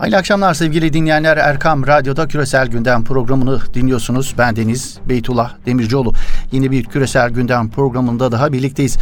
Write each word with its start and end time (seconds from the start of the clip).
Hayırlı 0.00 0.16
akşamlar 0.16 0.54
sevgili 0.54 0.92
dinleyenler. 0.92 1.36
Erkam 1.36 1.86
Radyo'da 1.86 2.28
Küresel 2.28 2.66
Gündem 2.66 3.04
programını 3.04 3.60
dinliyorsunuz. 3.74 4.34
Ben 4.38 4.56
Deniz 4.56 4.98
Beytullah 5.08 5.52
Demircioğlu. 5.66 6.12
Yeni 6.52 6.70
bir 6.70 6.84
Küresel 6.84 7.30
Gündem 7.30 7.70
programında 7.70 8.32
daha 8.32 8.52
birlikteyiz. 8.52 8.98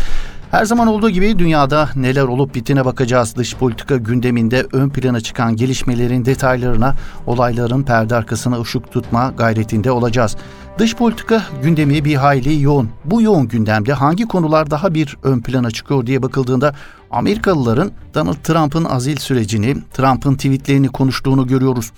Her 0.51 0.65
zaman 0.65 0.89
olduğu 0.89 1.11
gibi 1.11 1.39
dünyada 1.39 1.89
neler 1.97 2.23
olup 2.23 2.55
bittiğine 2.55 2.85
bakacağız. 2.85 3.37
Dış 3.37 3.57
politika 3.57 3.97
gündeminde 3.97 4.67
ön 4.73 4.89
plana 4.89 5.21
çıkan 5.21 5.57
gelişmelerin 5.57 6.25
detaylarına, 6.25 6.95
olayların 7.27 7.83
perde 7.83 8.15
arkasına 8.15 8.61
ışık 8.61 8.93
tutma 8.93 9.33
gayretinde 9.39 9.91
olacağız. 9.91 10.37
Dış 10.79 10.97
politika 10.97 11.43
gündemi 11.63 12.05
bir 12.05 12.15
hayli 12.15 12.63
yoğun. 12.63 12.91
Bu 13.05 13.23
yoğun 13.23 13.49
gündemde 13.49 13.93
hangi 13.93 14.29
konular 14.29 14.71
daha 14.71 14.95
bir 14.95 15.17
ön 15.23 15.41
plana 15.41 15.71
çıkıyor 15.71 16.07
diye 16.07 16.23
bakıldığında 16.23 16.75
Amerikalıların 17.11 17.91
Donald 18.15 18.43
Trump'ın 18.45 18.85
azil 18.85 19.17
sürecini, 19.17 19.77
Trump'ın 19.93 20.35
tweetlerini 20.35 20.89
konuştuğunu 20.89 21.47
görüyoruz. 21.47 21.93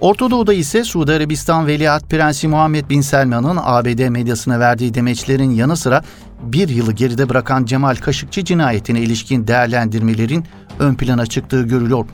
Orta 0.00 0.30
Doğu'da 0.30 0.54
ise 0.54 0.84
Suudi 0.84 1.12
Arabistan 1.12 1.66
Veliaht 1.66 2.10
Prensi 2.10 2.48
Muhammed 2.48 2.90
Bin 2.90 3.00
Selman'ın 3.00 3.58
ABD 3.62 4.08
medyasına 4.08 4.60
verdiği 4.60 4.94
demeçlerin 4.94 5.50
yanı 5.50 5.76
sıra 5.76 6.02
bir 6.42 6.68
yılı 6.68 6.92
geride 6.92 7.28
bırakan 7.28 7.64
Cemal 7.64 7.96
Kaşıkçı 7.96 8.44
cinayetine 8.44 9.00
ilişkin 9.00 9.46
değerlendirmelerin 9.46 10.44
ön 10.78 10.94
plana 10.94 11.26
çıktığı 11.26 11.62
görülüyor. 11.62 12.06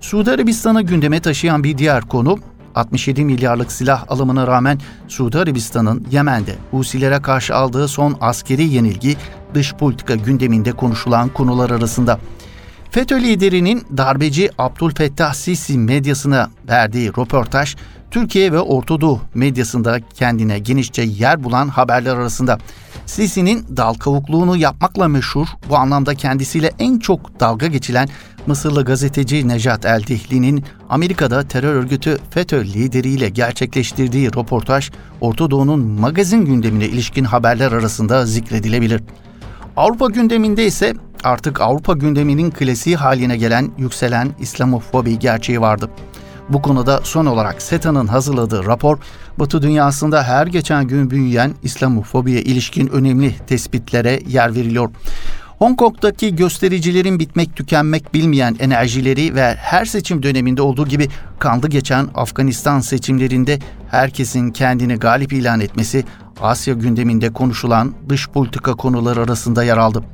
Suudi 0.00 0.30
Arabistan'ı 0.30 0.82
gündeme 0.82 1.20
taşıyan 1.20 1.64
bir 1.64 1.78
diğer 1.78 2.02
konu 2.02 2.38
67 2.74 3.24
milyarlık 3.24 3.72
silah 3.72 4.04
alımına 4.08 4.46
rağmen 4.46 4.80
Suudi 5.08 5.38
Arabistan'ın 5.38 6.06
Yemen'de 6.10 6.54
Husilere 6.70 7.22
karşı 7.22 7.54
aldığı 7.54 7.88
son 7.88 8.16
askeri 8.20 8.64
yenilgi 8.64 9.16
dış 9.54 9.74
politika 9.74 10.14
gündeminde 10.14 10.72
konuşulan 10.72 11.28
konular 11.28 11.70
arasında. 11.70 12.18
FETÖ 12.90 13.20
liderinin 13.20 13.82
darbeci 13.96 14.50
Abdülfettah 14.58 15.34
Sisi 15.34 15.78
medyasına 15.78 16.50
verdiği 16.68 17.08
röportaj 17.08 17.76
Türkiye 18.10 18.52
ve 18.52 18.60
Orta 18.60 19.20
medyasında 19.34 20.00
kendine 20.14 20.58
genişçe 20.58 21.02
yer 21.02 21.44
bulan 21.44 21.68
haberler 21.68 22.16
arasında. 22.16 22.58
Sisi'nin 23.06 23.66
dal 23.76 23.94
kavukluğunu 23.94 24.56
yapmakla 24.56 25.08
meşhur, 25.08 25.46
bu 25.68 25.76
anlamda 25.76 26.14
kendisiyle 26.14 26.72
en 26.78 26.98
çok 26.98 27.40
dalga 27.40 27.66
geçilen 27.66 28.08
Mısırlı 28.46 28.84
gazeteci 28.84 29.48
Nejat 29.48 29.84
El-Dihli'nin 29.84 30.64
Amerika'da 30.88 31.48
terör 31.48 31.74
örgütü 31.74 32.18
FETÖ 32.30 32.64
lideriyle 32.64 33.28
gerçekleştirdiği 33.28 34.28
röportaj, 34.28 34.90
Orta 35.20 35.50
Doğu'nun 35.50 35.80
magazin 35.80 36.44
gündemine 36.44 36.84
ilişkin 36.84 37.24
haberler 37.24 37.72
arasında 37.72 38.26
zikredilebilir. 38.26 39.02
Avrupa 39.76 40.06
gündeminde 40.06 40.66
ise 40.66 40.94
artık 41.26 41.60
Avrupa 41.60 41.92
gündeminin 41.92 42.50
klasiği 42.50 42.96
haline 42.96 43.36
gelen 43.36 43.70
yükselen 43.78 44.30
İslamofobi 44.40 45.18
gerçeği 45.18 45.60
vardı. 45.60 45.90
Bu 46.48 46.62
konuda 46.62 47.00
son 47.04 47.26
olarak 47.26 47.62
SETA'nın 47.62 48.06
hazırladığı 48.06 48.66
rapor, 48.66 48.98
Batı 49.38 49.62
dünyasında 49.62 50.22
her 50.22 50.46
geçen 50.46 50.86
gün 50.86 51.10
büyüyen 51.10 51.54
İslamofobiye 51.62 52.42
ilişkin 52.42 52.88
önemli 52.88 53.34
tespitlere 53.46 54.20
yer 54.28 54.54
veriliyor. 54.54 54.90
Hong 55.58 55.78
Kong'daki 55.78 56.36
göstericilerin 56.36 57.18
bitmek 57.18 57.56
tükenmek 57.56 58.14
bilmeyen 58.14 58.56
enerjileri 58.60 59.34
ve 59.34 59.54
her 59.54 59.84
seçim 59.84 60.22
döneminde 60.22 60.62
olduğu 60.62 60.86
gibi 60.86 61.08
kanlı 61.38 61.68
geçen 61.68 62.08
Afganistan 62.14 62.80
seçimlerinde 62.80 63.58
herkesin 63.90 64.50
kendini 64.50 64.94
galip 64.94 65.32
ilan 65.32 65.60
etmesi 65.60 66.04
Asya 66.40 66.74
gündeminde 66.74 67.32
konuşulan 67.32 67.94
dış 68.08 68.28
politika 68.28 68.74
konuları 68.74 69.20
arasında 69.20 69.64
yer 69.64 69.76
aldı. 69.76 70.04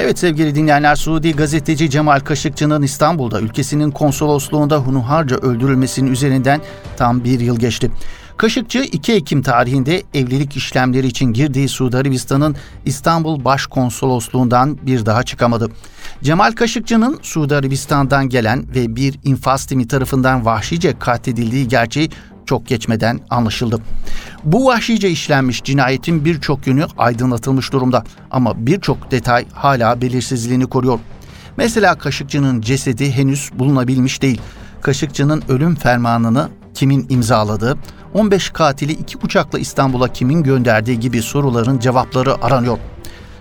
Evet 0.00 0.18
sevgili 0.18 0.54
dinleyenler 0.54 0.96
Suudi 0.96 1.32
gazeteci 1.32 1.90
Cemal 1.90 2.20
Kaşıkçı'nın 2.20 2.82
İstanbul'da 2.82 3.40
ülkesinin 3.40 3.90
konsolosluğunda 3.90 4.76
hunuharca 4.76 5.36
öldürülmesinin 5.36 6.12
üzerinden 6.12 6.60
tam 6.96 7.24
bir 7.24 7.40
yıl 7.40 7.58
geçti. 7.58 7.90
Kaşıkçı 8.36 8.78
2 8.78 9.12
Ekim 9.12 9.42
tarihinde 9.42 10.02
evlilik 10.14 10.56
işlemleri 10.56 11.06
için 11.06 11.26
girdiği 11.26 11.68
Suudi 11.68 11.96
Arabistan'ın 11.96 12.56
İstanbul 12.84 13.44
Başkonsolosluğundan 13.44 14.78
bir 14.86 15.06
daha 15.06 15.22
çıkamadı. 15.22 15.68
Cemal 16.22 16.52
Kaşıkçı'nın 16.52 17.18
Suudi 17.22 17.54
Arabistan'dan 17.54 18.28
gelen 18.28 18.74
ve 18.74 18.96
bir 18.96 19.18
infaz 19.24 19.66
timi 19.66 19.88
tarafından 19.88 20.44
vahşice 20.44 20.98
katledildiği 20.98 21.68
gerçeği 21.68 22.10
çok 22.48 22.66
geçmeden 22.66 23.20
anlaşıldı. 23.30 23.80
Bu 24.44 24.66
vahşice 24.66 25.10
işlenmiş 25.10 25.62
cinayetin 25.64 26.24
birçok 26.24 26.66
yönü 26.66 26.86
aydınlatılmış 26.98 27.72
durumda 27.72 28.04
ama 28.30 28.66
birçok 28.66 29.10
detay 29.10 29.44
hala 29.52 30.00
belirsizliğini 30.00 30.66
koruyor. 30.66 30.98
Mesela 31.56 31.98
Kaşıkçı'nın 31.98 32.60
cesedi 32.60 33.12
henüz 33.12 33.50
bulunabilmiş 33.54 34.22
değil. 34.22 34.40
Kaşıkçı'nın 34.82 35.42
ölüm 35.48 35.74
fermanını 35.74 36.48
kimin 36.74 37.06
imzaladığı, 37.08 37.78
15 38.14 38.50
katili 38.50 38.92
iki 38.92 39.18
uçakla 39.18 39.58
İstanbul'a 39.58 40.12
kimin 40.12 40.42
gönderdiği 40.42 41.00
gibi 41.00 41.22
soruların 41.22 41.78
cevapları 41.78 42.44
aranıyor. 42.44 42.78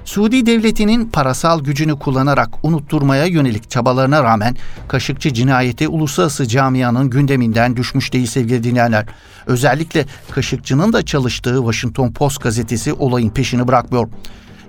Suudi 0.08 0.46
devletinin 0.46 1.06
parasal 1.06 1.60
gücünü 1.64 2.00
kullanarak 2.00 2.50
unutturmaya 2.64 3.26
yönelik 3.26 3.70
çabalarına 3.70 4.24
rağmen 4.24 4.56
Kaşıkçı 4.88 5.34
cinayeti 5.34 5.88
uluslararası 5.88 6.48
camianın 6.48 7.10
gündeminden 7.10 7.78
düşmüş 7.78 8.14
değil 8.14 8.26
sevgili 8.26 8.64
dinleyenler. 8.64 9.06
Özellikle 9.46 10.06
Kaşıkçı'nın 10.32 10.94
da 10.94 11.06
çalıştığı 11.06 11.56
Washington 11.58 12.12
Post 12.12 12.42
gazetesi 12.42 12.94
olayın 12.94 13.30
peşini 13.30 13.68
bırakmıyor. 13.68 14.08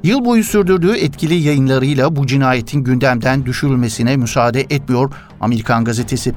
Yıl 0.03 0.25
boyu 0.25 0.45
sürdürdüğü 0.45 0.97
etkili 0.97 1.35
yayınlarıyla 1.35 2.17
bu 2.17 2.27
cinayetin 2.27 2.85
gündemden 2.85 3.47
düşürülmesine 3.47 4.17
müsaade 4.17 4.61
etmiyor 4.61 5.13
Amerikan 5.41 5.85
gazetesi. 5.85 6.35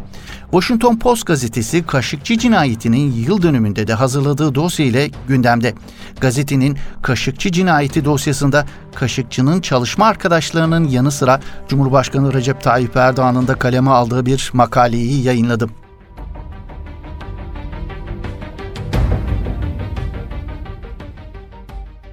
Washington 0.52 1.00
Post 1.00 1.26
gazetesi 1.26 1.86
Kaşıkçı 1.86 2.38
cinayetinin 2.38 3.12
yıl 3.12 3.42
dönümünde 3.42 3.88
de 3.88 3.94
hazırladığı 3.94 4.56
dosya 4.56 4.86
ile 4.86 5.10
gündemde. 5.28 5.74
Gazetenin 6.22 6.78
Kaşıkçı 7.02 7.52
cinayeti 7.52 8.06
dosyasında 8.06 8.66
Kaşıkçı'nın 8.96 9.62
çalışma 9.62 10.06
arkadaşlarının 10.06 10.88
yanı 10.88 11.12
sıra 11.12 11.40
Cumhurbaşkanı 11.68 12.34
Recep 12.34 12.62
Tayyip 12.62 12.96
Erdoğan'ın 12.96 13.48
da 13.48 13.56
kaleme 13.56 13.92
aldığı 13.92 14.26
bir 14.26 14.50
makaleyi 14.54 15.24
yayınladı. 15.24 15.81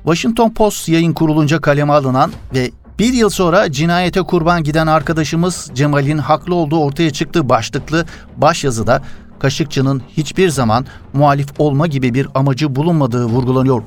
Washington 0.09 0.51
Post 0.51 0.89
yayın 0.89 1.13
kurulunca 1.13 1.61
kaleme 1.61 1.93
alınan 1.93 2.33
ve 2.55 2.71
bir 2.99 3.13
yıl 3.13 3.31
sonra 3.31 3.73
cinayete 3.73 4.23
kurban 4.23 4.63
giden 4.65 4.87
arkadaşımız 4.87 5.71
Cemal'in 5.75 6.19
haklı 6.19 6.55
olduğu 6.55 6.79
ortaya 6.79 7.11
çıktığı 7.11 7.49
başlıklı 7.49 8.07
başyazıda 8.37 9.03
Kaşıkçı'nın 9.39 10.03
hiçbir 10.17 10.49
zaman 10.49 10.87
muhalif 11.13 11.49
olma 11.59 11.87
gibi 11.87 12.15
bir 12.15 12.29
amacı 12.35 12.77
bulunmadığı 12.77 13.25
vurgulanıyor. 13.25 13.83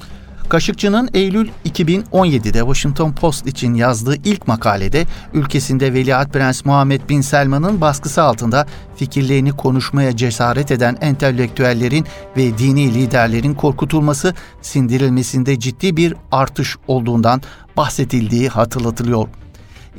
Kaşıkçı'nın 0.51 1.09
Eylül 1.13 1.49
2017'de 1.65 2.59
Washington 2.59 3.11
Post 3.11 3.47
için 3.47 3.73
yazdığı 3.73 4.15
ilk 4.15 4.47
makalede 4.47 5.05
ülkesinde 5.33 5.93
Veliaht 5.93 6.33
Prens 6.33 6.65
Muhammed 6.65 7.01
Bin 7.09 7.21
Selman'ın 7.21 7.81
baskısı 7.81 8.23
altında 8.23 8.65
fikirlerini 8.95 9.51
konuşmaya 9.51 10.15
cesaret 10.15 10.71
eden 10.71 10.97
entelektüellerin 11.01 12.05
ve 12.37 12.57
dini 12.57 12.93
liderlerin 12.93 13.53
korkutulması, 13.53 14.33
sindirilmesinde 14.61 15.59
ciddi 15.59 15.97
bir 15.97 16.15
artış 16.31 16.77
olduğundan 16.87 17.41
bahsedildiği 17.77 18.49
hatırlatılıyor. 18.49 19.27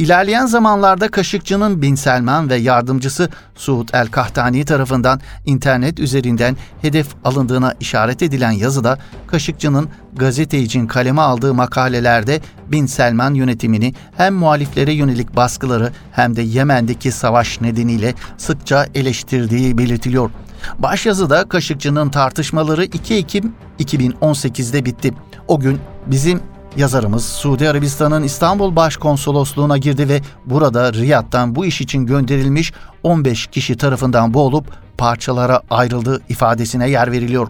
İlerleyen 0.02 0.46
zamanlarda 0.46 1.08
Kaşıkçı'nın 1.08 1.82
Bin 1.82 1.94
Selman 1.94 2.50
ve 2.50 2.56
yardımcısı 2.56 3.28
Suud 3.54 3.88
el-Kahtani 3.92 4.64
tarafından 4.64 5.20
internet 5.46 6.00
üzerinden 6.00 6.56
hedef 6.80 7.06
alındığına 7.24 7.74
işaret 7.80 8.22
edilen 8.22 8.50
yazıda 8.50 8.98
Kaşıkçı'nın 9.26 9.88
gazete 10.12 10.58
için 10.58 10.86
kaleme 10.86 11.20
aldığı 11.22 11.54
makalelerde 11.54 12.40
Bin 12.68 12.86
Selman 12.86 13.34
yönetimini 13.34 13.94
hem 14.16 14.34
muhaliflere 14.34 14.92
yönelik 14.92 15.36
baskıları 15.36 15.92
hem 16.12 16.36
de 16.36 16.42
Yemen'deki 16.42 17.12
savaş 17.12 17.60
nedeniyle 17.60 18.14
sıkça 18.38 18.86
eleştirdiği 18.94 19.78
belirtiliyor. 19.78 20.30
Başyazıda 20.78 21.48
Kaşıkçı'nın 21.48 22.10
tartışmaları 22.10 22.84
2 22.84 23.14
Ekim 23.14 23.54
2018'de 23.80 24.84
bitti. 24.84 25.14
O 25.48 25.60
gün 25.60 25.78
bizim 26.06 26.40
Yazarımız 26.76 27.24
Suudi 27.24 27.68
Arabistan'ın 27.68 28.22
İstanbul 28.22 28.76
Başkonsolosluğuna 28.76 29.78
girdi 29.78 30.08
ve 30.08 30.20
burada 30.46 30.92
Riyad'dan 30.92 31.54
bu 31.54 31.66
iş 31.66 31.80
için 31.80 32.06
gönderilmiş 32.06 32.72
15 33.02 33.46
kişi 33.46 33.76
tarafından 33.76 34.34
boğulup 34.34 34.66
parçalara 34.98 35.60
ayrıldığı 35.70 36.22
ifadesine 36.28 36.90
yer 36.90 37.12
veriliyor. 37.12 37.48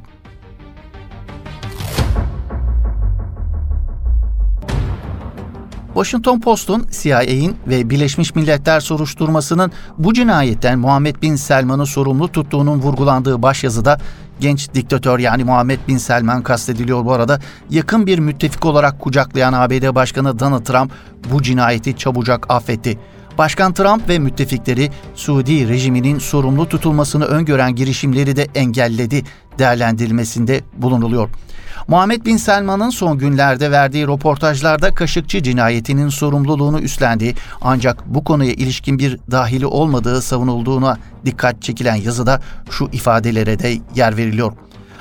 Washington 5.95 6.41
Post'un 6.41 6.87
CIA'in 6.91 7.57
ve 7.67 7.91
Birleşmiş 7.91 8.35
Milletler 8.35 8.81
soruşturmasının 8.81 9.73
bu 9.99 10.15
cinayetten 10.15 10.79
Muhammed 10.79 11.17
Bin 11.23 11.37
Selman'ı 11.37 11.87
sorumlu 11.87 12.33
tuttuğunun 12.33 12.79
vurgulandığı 12.79 13.43
başyazıda 13.43 13.99
genç 14.41 14.75
diktatör 14.75 15.19
yani 15.19 15.45
Muhammed 15.45 15.79
Bin 15.89 15.97
Selman 15.97 16.43
kastediliyor 16.43 17.05
bu 17.05 17.13
arada. 17.13 17.41
Yakın 17.71 18.07
bir 18.07 18.19
müttefik 18.19 18.67
olarak 18.67 19.01
kucaklayan 19.01 19.53
ABD 19.53 19.95
Başkanı 19.95 20.39
Donald 20.39 20.65
Trump 20.65 20.93
bu 21.33 21.43
cinayeti 21.43 21.97
çabucak 21.97 22.47
affetti. 22.49 22.99
Başkan 23.39 23.73
Trump 23.73 24.09
ve 24.09 24.19
müttefikleri 24.19 24.91
Suudi 25.15 25.69
rejiminin 25.69 26.19
sorumlu 26.19 26.69
tutulmasını 26.69 27.25
öngören 27.25 27.75
girişimleri 27.75 28.37
de 28.37 28.47
engelledi 28.55 29.23
değerlendirilmesinde 29.59 30.61
bulunuluyor. 30.77 31.29
Muhammed 31.89 32.27
Bin 32.27 32.37
Selman'ın 32.37 32.91
son 32.91 33.19
günlerde 33.19 33.71
verdiği 33.71 34.07
röportajlarda 34.07 34.95
Kaşıkçı 34.95 35.43
cinayetinin 35.43 36.09
sorumluluğunu 36.09 36.81
üstlendiği 36.81 37.35
ancak 37.61 38.07
bu 38.07 38.25
konuya 38.25 38.53
ilişkin 38.53 38.99
bir 38.99 39.19
dahili 39.31 39.67
olmadığı 39.67 40.23
savunulduğuna 40.23 40.99
dikkat 41.25 41.63
çekilen 41.63 41.95
yazıda 41.95 42.41
şu 42.71 42.89
ifadelere 42.93 43.59
de 43.59 43.79
yer 43.95 44.17
veriliyor. 44.17 44.53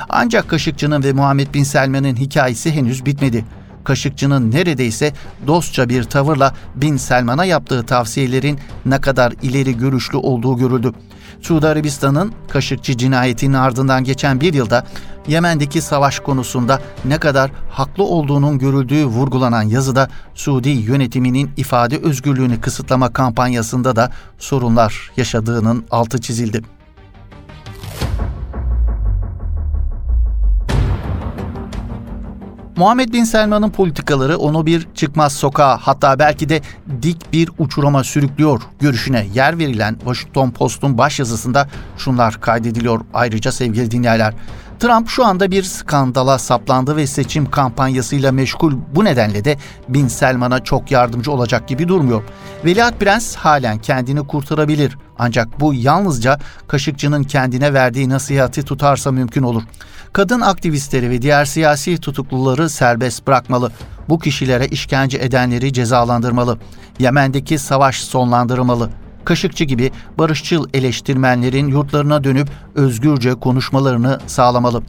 Ancak 0.09 0.50
Kaşıkçı'nın 0.50 1.03
ve 1.03 1.13
Muhammed 1.13 1.53
Bin 1.53 1.63
Selman'ın 1.63 2.15
hikayesi 2.15 2.71
henüz 2.71 3.06
bitmedi. 3.06 3.45
Kaşıkçı'nın 3.83 4.51
neredeyse 4.51 5.13
dostça 5.47 5.89
bir 5.89 6.03
tavırla 6.03 6.53
Bin 6.75 6.97
Selman'a 6.97 7.45
yaptığı 7.45 7.85
tavsiyelerin 7.85 8.59
ne 8.85 9.01
kadar 9.01 9.33
ileri 9.41 9.77
görüşlü 9.77 10.17
olduğu 10.17 10.57
görüldü. 10.57 10.91
Suudi 11.41 11.67
Arabistan'ın 11.67 12.33
Kaşıkçı 12.49 12.97
cinayetinin 12.97 13.53
ardından 13.53 14.03
geçen 14.03 14.41
bir 14.41 14.53
yılda 14.53 14.85
Yemen'deki 15.27 15.81
savaş 15.81 16.19
konusunda 16.19 16.81
ne 17.05 17.17
kadar 17.17 17.51
haklı 17.69 18.03
olduğunun 18.03 18.59
görüldüğü 18.59 19.05
vurgulanan 19.05 19.63
yazıda 19.63 20.09
Suudi 20.35 20.69
yönetiminin 20.69 21.51
ifade 21.57 21.97
özgürlüğünü 21.97 22.61
kısıtlama 22.61 23.13
kampanyasında 23.13 23.95
da 23.95 24.11
sorunlar 24.39 25.11
yaşadığının 25.17 25.85
altı 25.91 26.21
çizildi. 26.21 26.61
Muhammed 32.77 33.13
Bin 33.13 33.23
Selman'ın 33.23 33.69
politikaları 33.69 34.38
onu 34.38 34.65
bir 34.65 34.88
çıkmaz 34.95 35.33
sokağa 35.33 35.77
hatta 35.81 36.19
belki 36.19 36.50
de 36.50 36.62
dik 37.01 37.33
bir 37.33 37.50
uçuruma 37.59 38.03
sürüklüyor 38.03 38.62
görüşüne 38.79 39.27
yer 39.33 39.57
verilen 39.57 39.95
Washington 39.95 40.51
Post'un 40.51 40.97
başyazısında 40.97 41.68
şunlar 41.97 42.41
kaydediliyor 42.41 43.01
ayrıca 43.13 43.51
sevgili 43.51 43.91
dinleyenler. 43.91 44.33
Trump 44.81 45.09
şu 45.09 45.25
anda 45.25 45.51
bir 45.51 45.63
skandala 45.63 46.37
saplandı 46.37 46.95
ve 46.95 47.07
seçim 47.07 47.51
kampanyasıyla 47.51 48.31
meşgul. 48.31 48.73
Bu 48.95 49.05
nedenle 49.05 49.45
de 49.45 49.57
Bin 49.89 50.07
Selman'a 50.07 50.63
çok 50.63 50.91
yardımcı 50.91 51.31
olacak 51.31 51.67
gibi 51.67 51.87
durmuyor. 51.87 52.23
Veliaht 52.65 52.99
Prens 52.99 53.35
halen 53.35 53.77
kendini 53.77 54.27
kurtarabilir. 54.27 54.97
Ancak 55.19 55.59
bu 55.59 55.73
yalnızca 55.73 56.39
Kaşıkçı'nın 56.67 57.23
kendine 57.23 57.73
verdiği 57.73 58.09
nasihati 58.09 58.63
tutarsa 58.63 59.11
mümkün 59.11 59.43
olur. 59.43 59.63
Kadın 60.13 60.41
aktivistleri 60.41 61.09
ve 61.09 61.21
diğer 61.21 61.45
siyasi 61.45 61.97
tutukluları 61.97 62.69
serbest 62.69 63.27
bırakmalı. 63.27 63.71
Bu 64.09 64.19
kişilere 64.19 64.67
işkence 64.67 65.17
edenleri 65.17 65.73
cezalandırmalı. 65.73 66.57
Yemen'deki 66.99 67.57
savaş 67.57 68.01
sonlandırılmalı. 68.01 68.89
Kaşıkçı 69.25 69.63
gibi 69.63 69.91
barışçıl 70.18 70.69
eleştirmenlerin 70.73 71.68
yurtlarına 71.68 72.23
dönüp 72.23 72.50
özgürce 72.75 73.33
konuşmalarını 73.33 74.19
sağlamalı. 74.27 74.83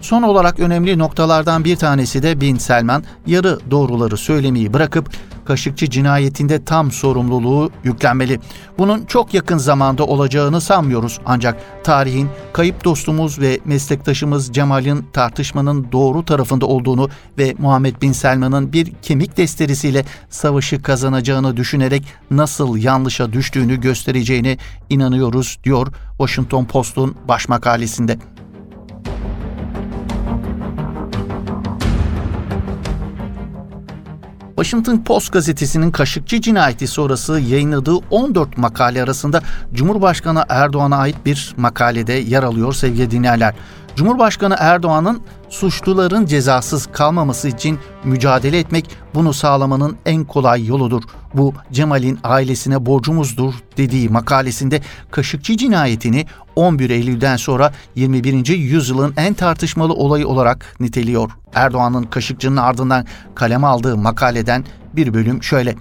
Son 0.00 0.22
olarak 0.22 0.60
önemli 0.60 0.98
noktalardan 0.98 1.64
bir 1.64 1.76
tanesi 1.76 2.22
de 2.22 2.40
Bin 2.40 2.56
Selman 2.56 3.04
yarı 3.26 3.58
doğruları 3.70 4.16
söylemeyi 4.16 4.72
bırakıp 4.72 5.10
Kaşıkçı 5.48 5.90
cinayetinde 5.90 6.64
tam 6.64 6.92
sorumluluğu 6.92 7.70
yüklenmeli. 7.84 8.40
Bunun 8.78 9.04
çok 9.04 9.34
yakın 9.34 9.58
zamanda 9.58 10.04
olacağını 10.04 10.60
sanmıyoruz 10.60 11.20
ancak 11.26 11.84
tarihin 11.84 12.28
kayıp 12.52 12.84
dostumuz 12.84 13.38
ve 13.38 13.58
meslektaşımız 13.64 14.52
Cemal'in 14.52 15.06
tartışmanın 15.12 15.92
doğru 15.92 16.24
tarafında 16.24 16.66
olduğunu 16.66 17.08
ve 17.38 17.54
Muhammed 17.58 18.02
Bin 18.02 18.12
Selman'ın 18.12 18.72
bir 18.72 18.92
kemik 19.02 19.36
desterisiyle 19.36 20.04
savaşı 20.30 20.82
kazanacağını 20.82 21.56
düşünerek 21.56 22.04
nasıl 22.30 22.76
yanlışa 22.76 23.32
düştüğünü 23.32 23.80
göstereceğine 23.80 24.58
inanıyoruz 24.90 25.58
diyor 25.64 25.92
Washington 26.18 26.64
Post'un 26.64 27.16
baş 27.28 27.48
makalesinde. 27.48 28.18
Washington 34.58 35.04
Post 35.04 35.32
gazetesinin 35.32 35.90
Kaşıkçı 35.90 36.40
cinayeti 36.40 36.86
sonrası 36.86 37.40
yayınladığı 37.40 37.96
14 38.10 38.58
makale 38.58 39.02
arasında 39.02 39.42
Cumhurbaşkanı 39.72 40.44
Erdoğan'a 40.48 40.96
ait 40.96 41.16
bir 41.26 41.54
makalede 41.56 42.12
yer 42.12 42.42
alıyor 42.42 42.72
sevgili 42.72 43.10
dinleyenler. 43.10 43.54
Cumhurbaşkanı 43.98 44.56
Erdoğan'ın 44.58 45.20
suçluların 45.48 46.26
cezasız 46.26 46.86
kalmaması 46.86 47.48
için 47.48 47.78
mücadele 48.04 48.58
etmek 48.58 48.90
bunu 49.14 49.32
sağlamanın 49.32 49.96
en 50.06 50.24
kolay 50.24 50.66
yoludur. 50.66 51.02
Bu 51.34 51.54
Cemal'in 51.72 52.18
ailesine 52.24 52.86
borcumuzdur 52.86 53.54
dediği 53.76 54.08
makalesinde 54.08 54.80
Kaşıkçı 55.10 55.56
cinayetini 55.56 56.26
11 56.56 56.90
Eylül'den 56.90 57.36
sonra 57.36 57.72
21. 57.94 58.48
yüzyılın 58.48 59.14
en 59.16 59.34
tartışmalı 59.34 59.92
olayı 59.92 60.28
olarak 60.28 60.76
niteliyor. 60.80 61.30
Erdoğan'ın 61.54 62.02
Kaşıkçı'nın 62.02 62.56
ardından 62.56 63.06
kaleme 63.34 63.66
aldığı 63.66 63.96
makaleden 63.96 64.64
bir 64.96 65.14
bölüm 65.14 65.42
şöyle. 65.42 65.74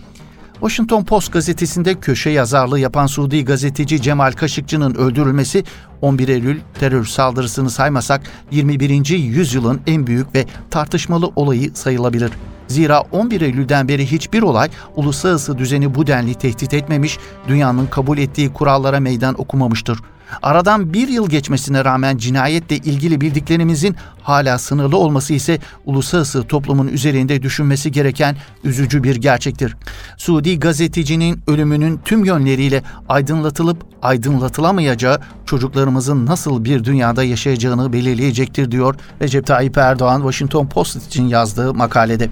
Washington 0.59 1.03
Post 1.03 1.33
gazetesinde 1.33 1.95
köşe 1.95 2.29
yazarlığı 2.29 2.79
yapan 2.79 3.07
Suudi 3.07 3.45
gazeteci 3.45 4.01
Cemal 4.01 4.31
Kaşıkçı'nın 4.31 4.95
öldürülmesi 4.95 5.63
11 6.01 6.27
Eylül 6.27 6.59
terör 6.79 7.05
saldırısını 7.05 7.69
saymasak 7.69 8.21
21. 8.51 9.09
yüzyılın 9.09 9.81
en 9.87 10.07
büyük 10.07 10.35
ve 10.35 10.45
tartışmalı 10.69 11.31
olayı 11.35 11.71
sayılabilir. 11.73 12.31
Zira 12.67 13.01
11 13.01 13.41
Eylül'den 13.41 13.87
beri 13.87 14.11
hiçbir 14.11 14.41
olay 14.41 14.69
uluslararası 14.95 15.57
düzeni 15.57 15.95
bu 15.95 16.07
denli 16.07 16.35
tehdit 16.35 16.73
etmemiş, 16.73 17.17
dünyanın 17.47 17.87
kabul 17.87 18.17
ettiği 18.17 18.53
kurallara 18.53 18.99
meydan 18.99 19.41
okumamıştır. 19.41 19.99
Aradan 20.41 20.93
bir 20.93 21.07
yıl 21.07 21.29
geçmesine 21.29 21.85
rağmen 21.85 22.17
cinayetle 22.17 22.75
ilgili 22.75 23.21
bildiklerimizin 23.21 23.95
hala 24.23 24.57
sınırlı 24.57 24.97
olması 24.97 25.33
ise 25.33 25.59
uluslararası 25.85 26.43
toplumun 26.43 26.87
üzerinde 26.87 27.41
düşünmesi 27.41 27.91
gereken 27.91 28.37
üzücü 28.63 29.03
bir 29.03 29.15
gerçektir. 29.15 29.75
Suudi 30.17 30.59
gazetecinin 30.59 31.41
ölümünün 31.47 31.99
tüm 32.05 32.25
yönleriyle 32.25 32.83
aydınlatılıp 33.09 33.83
aydınlatılamayacağı 34.01 35.19
çocuklarımızın 35.45 36.25
nasıl 36.25 36.65
bir 36.65 36.83
dünyada 36.83 37.23
yaşayacağını 37.23 37.93
belirleyecektir 37.93 38.71
diyor 38.71 38.95
Recep 39.21 39.45
Tayyip 39.45 39.77
Erdoğan 39.77 40.17
Washington 40.17 40.67
Post 40.67 41.07
için 41.07 41.27
yazdığı 41.27 41.73
makalede. 41.73 42.29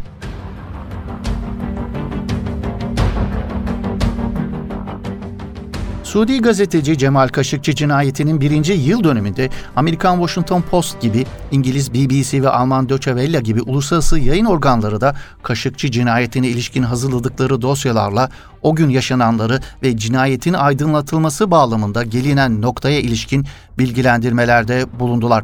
Suudi 6.15 6.41
gazeteci 6.41 6.97
Cemal 6.97 7.27
Kaşıkçı 7.27 7.75
cinayetinin 7.75 8.41
birinci 8.41 8.73
yıl 8.73 9.03
dönümünde 9.03 9.49
Amerikan 9.75 10.17
Washington 10.17 10.61
Post 10.61 11.01
gibi 11.01 11.25
İngiliz 11.51 11.93
BBC 11.93 12.41
ve 12.41 12.49
Alman 12.49 12.89
Deutsche 12.89 13.11
Welle 13.11 13.41
gibi 13.41 13.61
uluslararası 13.61 14.19
yayın 14.19 14.45
organları 14.45 15.01
da 15.01 15.15
Kaşıkçı 15.43 15.91
cinayetine 15.91 16.47
ilişkin 16.47 16.83
hazırladıkları 16.83 17.61
dosyalarla 17.61 18.29
o 18.61 18.75
gün 18.75 18.89
yaşananları 18.89 19.59
ve 19.83 19.97
cinayetin 19.97 20.53
aydınlatılması 20.53 21.51
bağlamında 21.51 22.03
gelinen 22.03 22.61
noktaya 22.61 22.99
ilişkin 22.99 23.45
bilgilendirmelerde 23.77 24.85
bulundular. 24.99 25.43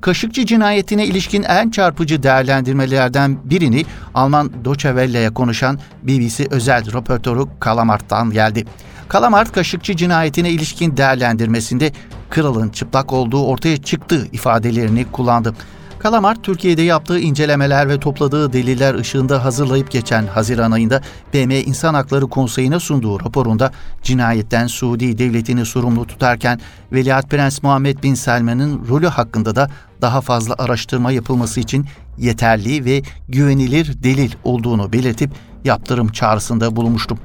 Kaşıkçı 0.00 0.46
cinayetine 0.46 1.06
ilişkin 1.06 1.42
en 1.42 1.70
çarpıcı 1.70 2.22
değerlendirmelerden 2.22 3.38
birini 3.50 3.84
Alman 4.14 4.50
Deutsche 4.64 4.88
Welle'ye 4.88 5.30
konuşan 5.30 5.78
BBC 6.02 6.46
özel 6.50 6.92
röportörü 6.92 7.40
Kalamart'tan 7.60 8.30
geldi. 8.30 8.64
Kalamart 9.08 9.52
Kaşıkçı 9.52 9.96
cinayetine 9.96 10.50
ilişkin 10.50 10.96
değerlendirmesinde 10.96 11.92
kralın 12.30 12.68
çıplak 12.68 13.12
olduğu 13.12 13.44
ortaya 13.44 13.76
çıktı 13.76 14.28
ifadelerini 14.32 15.04
kullandı. 15.12 15.54
Kalamart, 15.98 16.42
Türkiye'de 16.44 16.82
yaptığı 16.82 17.18
incelemeler 17.18 17.88
ve 17.88 18.00
topladığı 18.00 18.52
deliller 18.52 18.94
ışığında 18.94 19.44
hazırlayıp 19.44 19.90
geçen 19.90 20.26
Haziran 20.26 20.70
ayında 20.70 21.02
BM 21.34 21.60
İnsan 21.60 21.94
Hakları 21.94 22.26
Konseyi'ne 22.26 22.80
sunduğu 22.80 23.20
raporunda 23.20 23.72
cinayetten 24.02 24.66
Suudi 24.66 25.18
devletini 25.18 25.66
sorumlu 25.66 26.06
tutarken 26.06 26.60
Veliaht 26.92 27.30
Prens 27.30 27.62
Muhammed 27.62 28.02
Bin 28.02 28.14
Selman'ın 28.14 28.88
rolü 28.88 29.06
hakkında 29.06 29.56
da 29.56 29.70
daha 30.02 30.20
fazla 30.20 30.54
araştırma 30.58 31.12
yapılması 31.12 31.60
için 31.60 31.86
yeterli 32.18 32.84
ve 32.84 33.02
güvenilir 33.28 34.02
delil 34.02 34.32
olduğunu 34.44 34.92
belirtip 34.92 35.30
yaptırım 35.64 36.08
çağrısında 36.08 36.76
bulunmuştum. 36.76 37.18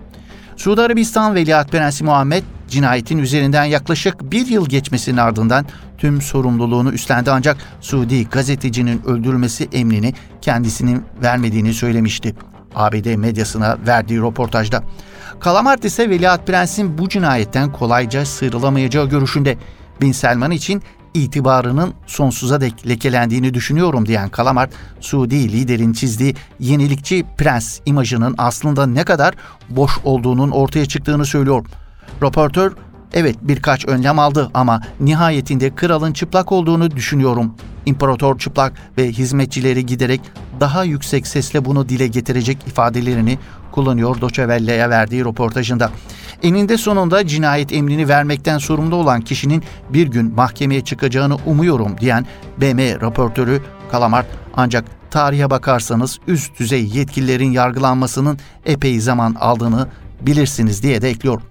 Suudi 0.62 0.82
Arabistan 0.82 1.36
Veliaht 1.36 1.72
Prensi 1.72 2.04
Muhammed 2.04 2.44
cinayetin 2.68 3.18
üzerinden 3.18 3.64
yaklaşık 3.64 4.32
bir 4.32 4.48
yıl 4.48 4.70
geçmesinin 4.70 5.18
ardından 5.18 5.66
tüm 5.98 6.22
sorumluluğunu 6.22 6.92
üstlendi 6.92 7.32
ancak 7.32 7.58
Suudi 7.80 8.30
gazetecinin 8.30 9.02
öldürülmesi 9.06 9.70
emrini 9.74 10.14
kendisinin 10.42 11.04
vermediğini 11.24 11.74
söylemişti. 11.74 12.36
ABD 12.76 13.16
medyasına 13.16 13.78
verdiği 13.88 14.22
röportajda. 14.22 14.84
Kalamart 15.40 15.86
ise 15.86 16.10
Veliaht 16.10 16.48
Prens'in 16.48 16.98
bu 16.98 17.10
cinayetten 17.10 17.72
kolayca 17.72 18.26
sıyrılamayacağı 18.26 19.10
görüşünde. 19.10 19.58
Bin 20.02 20.12
Selman 20.12 20.52
için 20.52 20.82
itibarının 21.14 21.94
sonsuza 22.08 22.62
dek 22.62 22.88
lekelendiğini 22.88 23.54
düşünüyorum 23.54 24.06
diyen 24.06 24.30
Kalamart, 24.30 24.72
Suudi 25.00 25.52
liderin 25.52 25.94
çizdiği 25.94 26.36
yenilikçi 26.60 27.26
prens 27.38 27.80
imajının 27.86 28.36
aslında 28.38 28.86
ne 28.86 29.04
kadar 29.04 29.34
boş 29.70 29.92
olduğunun 30.04 30.52
ortaya 30.52 30.86
çıktığını 30.86 31.26
söylüyor. 31.26 31.66
Röportör, 32.22 32.74
evet 33.14 33.36
birkaç 33.42 33.86
önlem 33.86 34.20
aldı 34.20 34.52
ama 34.54 34.82
nihayetinde 35.00 35.76
kralın 35.76 36.14
çıplak 36.14 36.52
olduğunu 36.52 36.92
düşünüyorum. 36.92 37.56
İmparator 37.86 38.40
çıplak 38.40 38.74
ve 38.98 39.12
hizmetçileri 39.12 39.86
giderek 39.86 40.22
daha 40.60 40.84
yüksek 40.84 41.28
sesle 41.28 41.66
bunu 41.66 41.90
dile 41.90 42.08
getirecek 42.08 42.58
ifadelerini 42.68 43.40
kullanıyor 43.72 44.22
Doçevelle'ye 44.22 44.90
verdiği 44.90 45.26
röportajında. 45.26 45.92
Eninde 46.44 46.78
sonunda 46.78 47.28
cinayet 47.28 47.74
emrini 47.74 48.08
vermekten 48.08 48.58
sorumlu 48.58 48.96
olan 48.96 49.22
kişinin 49.22 49.64
bir 49.90 50.08
gün 50.08 50.36
mahkemeye 50.36 50.82
çıkacağını 50.82 51.38
umuyorum 51.46 51.98
diyen 52.00 52.26
BM 52.58 53.02
raportörü 53.02 53.62
Kalamart 53.92 54.28
ancak 54.56 54.86
tarihe 55.12 55.50
bakarsanız 55.50 56.20
üst 56.28 56.60
düzey 56.60 56.86
yetkililerin 56.86 57.52
yargılanmasının 57.52 58.40
epey 58.66 59.00
zaman 59.00 59.36
aldığını 59.40 59.88
bilirsiniz 60.22 60.84
diye 60.84 61.02
de 61.02 61.10
ekliyor. 61.10 61.42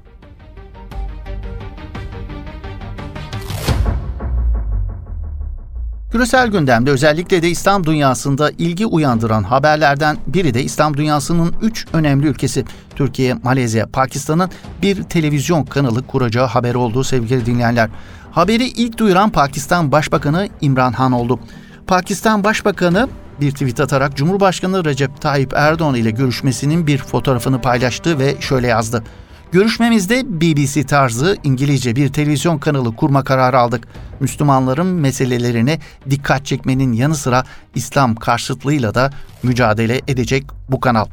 Küresel 6.13 6.49
gündemde 6.49 6.91
özellikle 6.91 7.43
de 7.43 7.49
İslam 7.49 7.87
dünyasında 7.87 8.51
ilgi 8.51 8.87
uyandıran 8.87 9.43
haberlerden 9.43 10.17
biri 10.27 10.55
de 10.55 10.63
İslam 10.63 10.97
dünyasının 10.97 11.55
üç 11.63 11.87
önemli 11.93 12.27
ülkesi 12.27 12.65
Türkiye, 12.97 13.35
Malezya, 13.35 13.87
Pakistan'ın 13.87 14.51
bir 14.83 15.03
televizyon 15.03 15.65
kanalı 15.65 16.07
kuracağı 16.07 16.47
haber 16.47 16.75
olduğu 16.75 17.05
sevgili 17.05 17.47
dinleyenler. 17.47 17.91
Haberi 18.33 18.65
ilk 18.65 18.99
duyuran 18.99 19.31
Pakistan 19.31 19.93
Başbakanı 19.93 20.49
İmran 20.61 20.93
Han 20.93 21.13
oldu. 21.13 21.41
Pakistan 21.87 22.45
Başbakanı 22.45 23.09
bir 23.41 23.51
tweet 23.51 23.81
atarak 23.81 24.17
Cumhurbaşkanı 24.17 24.85
Recep 24.85 25.21
Tayyip 25.21 25.53
Erdoğan 25.57 25.95
ile 25.95 26.11
görüşmesinin 26.11 26.87
bir 26.87 26.99
fotoğrafını 26.99 27.61
paylaştı 27.61 28.19
ve 28.19 28.41
şöyle 28.41 28.67
yazdı. 28.67 29.05
Görüşmemizde 29.53 30.41
BBC 30.41 30.87
tarzı 30.87 31.37
İngilizce 31.45 31.97
bir 31.97 32.09
televizyon 32.09 32.59
kanalı 32.59 32.97
kurma 32.97 33.25
kararı 33.25 33.59
aldık. 33.59 33.89
Müslümanların 34.21 34.87
meselelerine 34.87 35.79
dikkat 36.11 36.47
çekmenin 36.47 36.93
yanı 36.93 37.15
sıra 37.15 37.45
İslam 37.75 38.15
karşıtlığıyla 38.15 38.95
da 38.95 39.11
mücadele 39.43 40.01
edecek 40.09 40.47
bu 40.69 40.81
kanal. 40.81 41.07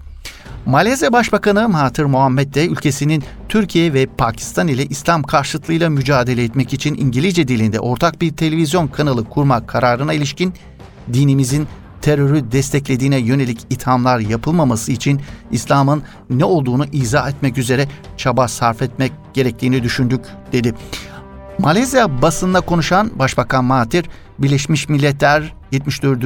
Malezya 0.65 1.13
Başbakanı 1.13 1.69
Mahathir 1.69 2.03
Muhammed 2.03 2.53
de 2.53 2.67
ülkesinin 2.67 3.23
Türkiye 3.49 3.93
ve 3.93 4.05
Pakistan 4.05 4.67
ile 4.67 4.85
İslam 4.85 5.23
karşıtlığıyla 5.23 5.89
mücadele 5.89 6.43
etmek 6.43 6.73
için 6.73 6.95
İngilizce 6.95 7.47
dilinde 7.47 7.79
ortak 7.79 8.21
bir 8.21 8.31
televizyon 8.31 8.87
kanalı 8.87 9.29
kurmak 9.29 9.67
kararına 9.67 10.13
ilişkin 10.13 10.53
dinimizin 11.13 11.67
terörü 12.01 12.51
desteklediğine 12.51 13.17
yönelik 13.17 13.59
ithamlar 13.69 14.19
yapılmaması 14.19 14.91
için 14.91 15.21
İslam'ın 15.51 16.03
ne 16.29 16.45
olduğunu 16.45 16.85
izah 16.91 17.29
etmek 17.29 17.57
üzere 17.57 17.87
çaba 18.17 18.47
sarf 18.47 18.81
etmek 18.81 19.11
gerektiğini 19.33 19.83
düşündük 19.83 20.21
dedi. 20.51 20.73
Malezya 21.59 22.21
basında 22.21 22.61
konuşan 22.61 23.11
Başbakan 23.19 23.65
Mahathir, 23.65 24.05
Birleşmiş 24.39 24.89
Milletler 24.89 25.53
74. 25.71 26.23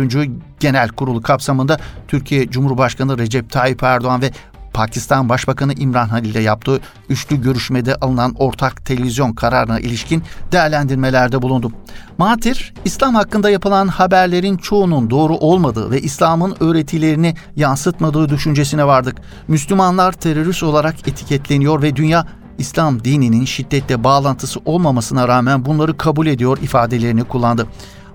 Genel 0.60 0.90
Kurulu 0.90 1.22
kapsamında 1.22 1.80
Türkiye 2.08 2.50
Cumhurbaşkanı 2.50 3.18
Recep 3.18 3.50
Tayyip 3.50 3.84
Erdoğan 3.84 4.22
ve 4.22 4.32
Pakistan 4.74 5.30
Başbakanı 5.30 5.74
İmran 5.74 6.08
Han 6.08 6.24
ile 6.24 6.40
yaptığı 6.40 6.80
üçlü 7.10 7.42
görüşmede 7.42 7.96
alınan 7.96 8.36
ortak 8.38 8.86
televizyon 8.86 9.34
kararına 9.34 9.80
ilişkin 9.80 10.24
değerlendirmelerde 10.51 11.42
bulundu. 11.42 11.72
Mahathir, 12.18 12.74
İslam 12.86 13.16
hakkında 13.16 13.50
yapılan 13.50 13.88
haberlerin 13.88 14.58
çoğunun 14.58 15.10
doğru 15.10 15.36
olmadığı 15.36 15.92
ve 15.92 16.01
İslam'ın 16.01 16.56
öğretilerini 16.60 17.36
yansıtmadığı 17.56 18.30
düşüncesine 18.30 18.88
vardık. 18.88 19.18
Müslümanlar 19.48 20.12
terörist 20.12 20.63
olarak 20.63 21.08
etiketleniyor 21.08 21.82
ve 21.82 21.96
dünya 21.96 22.25
İslam 22.58 23.04
dininin 23.04 23.46
şiddetle 23.46 24.04
bağlantısı 24.04 24.60
olmamasına 24.66 25.28
rağmen 25.28 25.66
bunları 25.66 25.98
kabul 25.98 26.28
ediyor 26.28 26.58
ifadelerini 26.62 27.24
kullandı. 27.24 27.68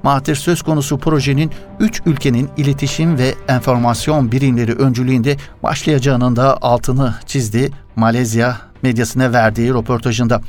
Mahathir 0.03 0.35
söz 0.35 0.63
konusu 0.63 0.99
projenin 0.99 1.51
3 1.81 2.03
ülkenin 2.07 2.51
iletişim 2.57 3.19
ve 3.19 3.35
enformasyon 3.49 4.33
birimleri 4.33 4.73
öncülüğünde 4.73 5.37
başlayacağının 5.63 6.37
da 6.37 6.59
altını 6.63 7.15
çizdi 7.27 7.71
Malezya 7.97 8.57
medyasına 8.83 9.33
verdiği 9.33 9.75
röportajında. 9.75 10.41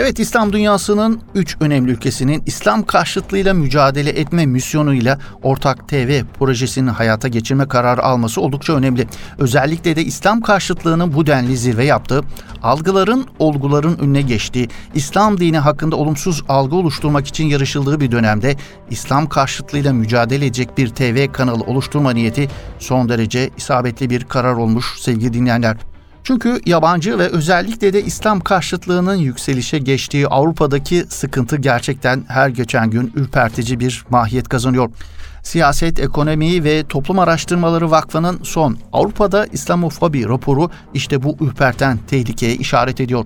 Evet 0.00 0.18
İslam 0.18 0.52
dünyasının 0.52 1.20
üç 1.34 1.56
önemli 1.60 1.90
ülkesinin 1.90 2.42
İslam 2.46 2.82
karşıtlığıyla 2.82 3.54
mücadele 3.54 4.10
etme 4.10 4.46
misyonuyla 4.46 5.18
ortak 5.42 5.88
TV 5.88 6.22
projesini 6.38 6.90
hayata 6.90 7.28
geçirme 7.28 7.68
kararı 7.68 8.02
alması 8.02 8.40
oldukça 8.40 8.72
önemli. 8.72 9.06
Özellikle 9.38 9.96
de 9.96 10.04
İslam 10.04 10.40
karşıtlığının 10.40 11.14
bu 11.14 11.26
denli 11.26 11.56
zirve 11.56 11.84
yaptığı, 11.84 12.22
algıların 12.62 13.26
olguların 13.38 13.98
önüne 13.98 14.22
geçtiği, 14.22 14.68
İslam 14.94 15.38
dini 15.40 15.58
hakkında 15.58 15.96
olumsuz 15.96 16.44
algı 16.48 16.76
oluşturmak 16.76 17.26
için 17.26 17.44
yarışıldığı 17.44 18.00
bir 18.00 18.10
dönemde 18.10 18.56
İslam 18.90 19.28
karşıtlığıyla 19.28 19.92
mücadele 19.92 20.46
edecek 20.46 20.78
bir 20.78 20.88
TV 20.88 21.32
kanalı 21.32 21.62
oluşturma 21.64 22.10
niyeti 22.10 22.48
son 22.78 23.08
derece 23.08 23.50
isabetli 23.56 24.10
bir 24.10 24.24
karar 24.24 24.54
olmuş 24.54 25.00
sevgili 25.00 25.32
dinleyenler. 25.32 25.89
Çünkü 26.30 26.60
yabancı 26.66 27.18
ve 27.18 27.28
özellikle 27.28 27.92
de 27.92 28.02
İslam 28.02 28.40
karşıtlığının 28.40 29.14
yükselişe 29.14 29.78
geçtiği 29.78 30.28
Avrupa'daki 30.28 31.04
sıkıntı 31.08 31.56
gerçekten 31.56 32.24
her 32.28 32.48
geçen 32.48 32.90
gün 32.90 33.12
ürpertici 33.14 33.80
bir 33.80 34.04
mahiyet 34.10 34.48
kazanıyor. 34.48 34.90
Siyaset, 35.42 36.00
Ekonomi 36.00 36.64
ve 36.64 36.84
Toplum 36.88 37.18
Araştırmaları 37.18 37.90
Vakfı'nın 37.90 38.40
son 38.42 38.78
Avrupa'da 38.92 39.46
İslamofobi 39.46 40.28
raporu 40.28 40.70
işte 40.94 41.22
bu 41.22 41.36
ürperten 41.40 41.98
tehlikeye 42.10 42.54
işaret 42.54 43.00
ediyor. 43.00 43.24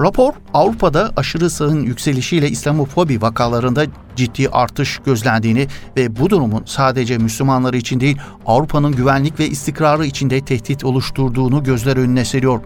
Rapor 0.00 0.32
Avrupa'da 0.54 1.12
aşırı 1.16 1.50
sağın 1.50 1.82
yükselişiyle 1.82 2.50
İslamofobi 2.50 3.22
vakalarında 3.22 3.84
ciddi 4.16 4.48
artış 4.48 4.98
gözlendiğini 4.98 5.66
ve 5.96 6.16
bu 6.16 6.30
durumun 6.30 6.62
sadece 6.66 7.18
Müslümanlar 7.18 7.74
için 7.74 8.00
değil 8.00 8.18
Avrupa'nın 8.46 8.92
güvenlik 8.92 9.40
ve 9.40 9.46
istikrarı 9.46 10.06
içinde 10.06 10.40
tehdit 10.40 10.84
oluşturduğunu 10.84 11.64
gözler 11.64 11.96
önüne 11.96 12.24
seriyor. 12.24 12.60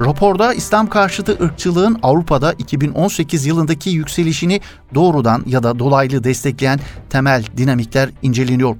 Raporda 0.00 0.54
İslam 0.54 0.86
karşıtı 0.86 1.44
ırkçılığın 1.44 1.98
Avrupa'da 2.02 2.52
2018 2.52 3.46
yılındaki 3.46 3.90
yükselişini 3.90 4.60
doğrudan 4.94 5.42
ya 5.46 5.62
da 5.62 5.78
dolaylı 5.78 6.24
destekleyen 6.24 6.80
temel 7.10 7.44
dinamikler 7.56 8.10
inceleniyor. 8.22 8.76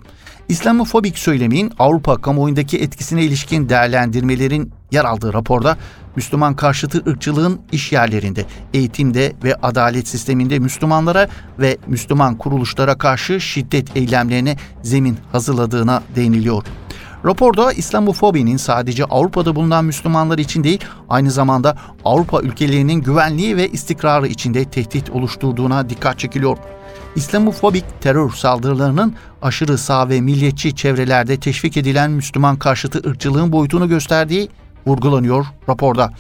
İslamofobik 0.49 1.19
söylemin 1.19 1.73
Avrupa 1.79 2.17
kamuoyundaki 2.17 2.79
etkisine 2.79 3.23
ilişkin 3.23 3.69
değerlendirmelerin 3.69 4.73
yer 4.93 5.05
aldığı 5.05 5.33
raporda 5.33 5.77
Müslüman 6.19 6.57
karşıtı 6.57 7.11
ırkçılığın 7.11 7.61
iş 7.73 7.93
yerlerinde, 7.93 8.45
eğitimde 8.75 9.33
ve 9.45 9.55
adalet 9.55 10.09
sisteminde 10.09 10.59
Müslümanlara 10.59 11.29
ve 11.59 11.77
Müslüman 11.87 12.39
kuruluşlara 12.39 12.99
karşı 12.99 13.41
şiddet 13.41 13.97
eylemlerine 13.97 14.57
zemin 14.83 15.19
hazırladığına 15.33 16.03
değiniliyor. 16.17 16.65
Raporda 17.25 17.73
İslamofobinin 17.73 18.57
sadece 18.57 19.05
Avrupa'da 19.05 19.57
bulunan 19.57 19.85
Müslümanlar 19.85 20.39
için 20.39 20.65
değil, 20.65 20.81
aynı 21.09 21.31
zamanda 21.31 21.77
Avrupa 22.05 22.41
ülkelerinin 22.41 23.01
güvenliği 23.03 23.57
ve 23.57 23.69
istikrarı 23.69 24.27
içinde 24.27 24.65
tehdit 24.65 25.11
oluşturduğuna 25.11 25.91
dikkat 25.91 26.19
çekiliyor. 26.19 26.59
İslamofobik 27.17 27.85
terör 28.01 28.31
saldırılarının 28.31 29.15
aşırı 29.43 29.79
sağ 29.79 30.09
ve 30.09 30.21
milliyetçi 30.21 30.77
çevrelerde 30.77 31.41
teşvik 31.41 31.77
edilen 31.77 32.11
Müslüman 32.11 32.57
karşıtı 32.57 33.11
ırkçılığın 33.11 33.53
boyutunu 33.53 33.89
gösterdiği 33.89 34.49
vurgulanıyor 34.89 35.47
raporda. 35.69 36.13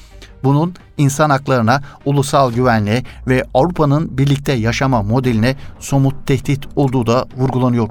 Bunun 0.45 0.75
insan 0.99 1.31
haklarına, 1.31 1.83
ulusal 2.05 2.53
güvenliğe 2.53 3.03
ve 3.27 3.45
Avrupa'nın 3.55 4.19
birlikte 4.19 4.53
yaşama 4.53 5.03
modeline 5.03 5.57
somut 5.81 6.27
tehdit 6.27 6.67
olduğu 6.77 7.07
da 7.07 7.27
vurgulanıyor. 7.37 7.89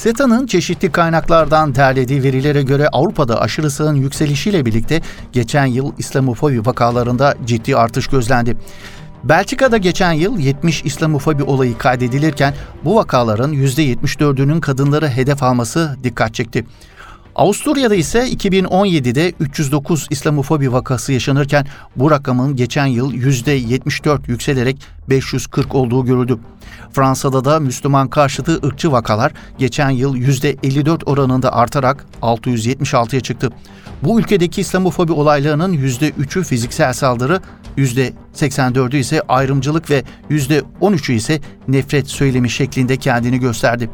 SETA'nın 0.00 0.46
çeşitli 0.46 0.92
kaynaklardan 0.92 1.74
derlediği 1.74 2.22
verilere 2.22 2.62
göre 2.62 2.88
Avrupa'da 2.88 3.40
aşırı 3.40 3.70
sağın 3.70 3.94
yükselişiyle 3.94 4.66
birlikte 4.66 5.00
geçen 5.32 5.66
yıl 5.66 5.92
İslamofobi 5.98 6.66
vakalarında 6.66 7.34
ciddi 7.44 7.76
artış 7.76 8.06
gözlendi. 8.06 8.56
Belçika'da 9.24 9.76
geçen 9.76 10.12
yıl 10.12 10.38
70 10.38 10.84
İslamofobi 10.84 11.42
olayı 11.42 11.78
kaydedilirken 11.78 12.54
bu 12.84 12.96
vakaların 12.96 13.52
%74'ünün 13.52 14.60
kadınları 14.60 15.08
hedef 15.08 15.42
alması 15.42 15.96
dikkat 16.04 16.34
çekti. 16.34 16.66
Avusturya'da 17.34 17.94
ise 17.94 18.28
2017'de 18.28 19.32
309 19.40 20.06
İslamofobi 20.10 20.72
vakası 20.72 21.12
yaşanırken 21.12 21.66
bu 21.96 22.10
rakamın 22.10 22.56
geçen 22.56 22.86
yıl 22.86 23.12
%74 23.14 24.20
yükselerek 24.26 24.76
540 25.08 25.74
olduğu 25.74 26.04
görüldü. 26.04 26.38
Fransa'da 26.92 27.44
da 27.44 27.60
Müslüman 27.60 28.08
karşıtı 28.08 28.60
ırkçı 28.66 28.92
vakalar 28.92 29.32
geçen 29.58 29.90
yıl 29.90 30.16
%54 30.16 31.04
oranında 31.04 31.52
artarak 31.52 32.06
676'ya 32.22 33.20
çıktı. 33.20 33.50
Bu 34.02 34.20
ülkedeki 34.20 34.60
İslamofobi 34.60 35.12
olaylarının 35.12 35.72
%3'ü 35.72 36.44
fiziksel 36.44 36.92
saldırı, 36.92 37.40
%84'ü 37.78 38.96
ise 38.96 39.22
ayrımcılık 39.28 39.90
ve 39.90 40.04
%13'ü 40.30 41.12
ise 41.12 41.40
nefret 41.68 42.08
söylemi 42.08 42.50
şeklinde 42.50 42.96
kendini 42.96 43.40
gösterdi. 43.40 43.90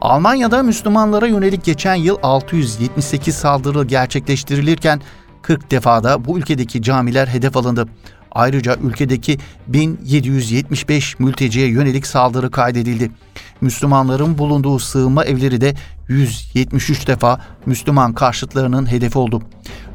Almanya'da 0.00 0.62
Müslümanlara 0.62 1.26
yönelik 1.26 1.64
geçen 1.64 1.94
yıl 1.94 2.16
678 2.22 3.34
saldırı 3.34 3.84
gerçekleştirilirken 3.84 5.00
40 5.42 5.70
defada 5.70 6.24
bu 6.24 6.38
ülkedeki 6.38 6.82
camiler 6.82 7.26
hedef 7.26 7.56
alındı. 7.56 7.86
Ayrıca 8.32 8.76
ülkedeki 8.76 9.38
1775 9.66 11.18
mülteciye 11.18 11.66
yönelik 11.66 12.06
saldırı 12.06 12.50
kaydedildi. 12.50 13.10
Müslümanların 13.60 14.38
bulunduğu 14.38 14.78
sığınma 14.78 15.24
evleri 15.24 15.60
de 15.60 15.74
173 16.08 17.06
defa 17.06 17.40
Müslüman 17.66 18.12
karşıtlarının 18.12 18.90
hedefi 18.90 19.18
oldu. 19.18 19.42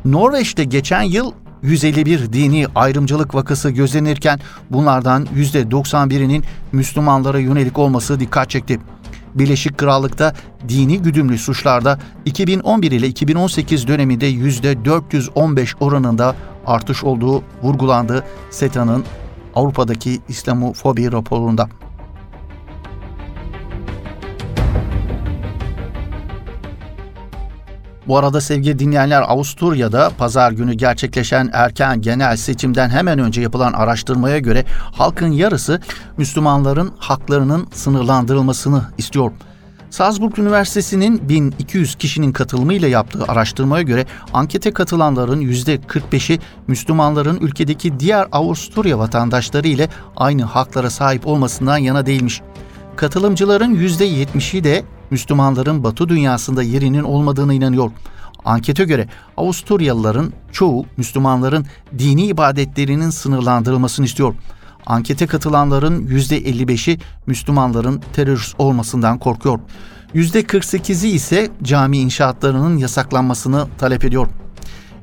Norveç'te 0.06 0.64
geçen 0.64 1.02
yıl 1.02 1.32
151 1.64 2.34
dini 2.34 2.66
ayrımcılık 2.76 3.36
vakası 3.36 3.70
gözlenirken 3.70 4.40
bunlardan 4.70 5.28
%91'inin 5.36 6.44
Müslümanlara 6.72 7.40
yönelik 7.40 7.80
olması 7.80 8.20
dikkat 8.20 8.50
çekti. 8.50 8.80
Birleşik 9.36 9.78
Krallık'ta 9.78 10.34
dini 10.70 11.02
güdümlü 11.02 11.38
suçlarda 11.38 12.00
2011 12.26 12.92
ile 12.92 13.08
2018 13.08 13.88
döneminde 13.88 14.32
%415 14.32 15.76
oranında 15.80 16.36
artış 16.66 17.04
olduğu 17.04 17.44
vurgulandı 17.64 18.24
SETA'nın 18.50 19.04
Avrupa'daki 19.56 20.20
İslamofobi 20.28 21.12
raporunda. 21.12 21.70
Bu 28.12 28.18
arada 28.18 28.42
sevgili 28.42 28.80
dinleyenler 28.80 29.22
Avusturya'da 29.22 30.12
pazar 30.18 30.52
günü 30.52 30.74
gerçekleşen 30.74 31.50
erken 31.54 32.02
genel 32.02 32.38
seçimden 32.38 32.90
hemen 32.90 33.20
önce 33.20 33.42
yapılan 33.42 33.74
araştırmaya 33.74 34.40
göre 34.40 34.66
halkın 34.94 35.32
yarısı 35.32 35.82
Müslümanların 36.18 36.92
haklarının 36.98 37.68
sınırlandırılmasını 37.74 38.84
istiyor. 38.98 39.32
Salzburg 39.90 40.40
Üniversitesi'nin 40.40 41.30
1200 41.30 41.96
kişinin 41.96 42.32
katılımıyla 42.32 42.88
yaptığı 42.88 43.24
araştırmaya 43.28 43.82
göre 43.82 44.06
ankete 44.34 44.74
katılanların 44.74 45.42
%45'i 45.42 46.40
Müslümanların 46.68 47.40
ülkedeki 47.42 48.00
diğer 48.00 48.28
Avusturya 48.32 49.00
vatandaşları 49.00 49.68
ile 49.68 49.90
aynı 50.18 50.44
haklara 50.44 50.90
sahip 50.90 51.28
olmasından 51.28 51.78
yana 51.78 52.06
değilmiş. 52.06 52.42
Katılımcıların 52.96 53.76
%70'i 53.76 54.64
de 54.64 54.84
Müslümanların 55.12 55.84
Batı 55.84 56.10
dünyasında 56.10 56.64
yerinin 56.64 57.04
olmadığını 57.04 57.54
inanıyor. 57.54 57.92
Ankete 58.46 58.84
göre 58.84 59.08
Avusturyalıların 59.38 60.34
çoğu 60.52 60.86
Müslümanların 60.98 61.66
dini 62.00 62.26
ibadetlerinin 62.26 63.10
sınırlandırılmasını 63.10 64.06
istiyor. 64.06 64.36
Ankete 64.86 65.28
katılanların 65.28 66.08
%55'i 66.08 67.00
Müslümanların 67.26 68.02
terörist 68.14 68.56
olmasından 68.60 69.20
korkuyor. 69.20 69.60
%48'i 70.16 71.10
ise 71.10 71.50
cami 71.64 71.98
inşaatlarının 71.98 72.78
yasaklanmasını 72.78 73.68
talep 73.78 74.06
ediyor. 74.06 74.28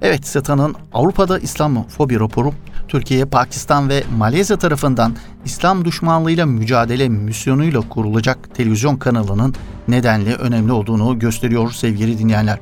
Evet, 0.02 0.26
SETA'nın 0.26 0.74
Avrupa'da 0.92 1.38
İslamofobi 1.38 2.20
raporu 2.20 2.52
Türkiye, 2.88 3.24
Pakistan 3.24 3.88
ve 3.88 4.04
Malezya 4.18 4.58
tarafından 4.58 5.16
İslam 5.44 5.84
düşmanlığıyla 5.84 6.46
mücadele 6.46 7.08
misyonuyla 7.08 7.80
kurulacak 7.80 8.54
televizyon 8.54 8.96
kanalının 8.96 9.54
nedenli 9.88 10.34
önemli 10.34 10.72
olduğunu 10.72 11.18
gösteriyor 11.18 11.70
sevgili 11.70 12.18
dinleyenler. 12.18 12.58